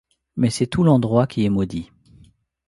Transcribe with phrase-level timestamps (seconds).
[0.35, 1.91] Mais c'est tout l'endroit qui est maudit.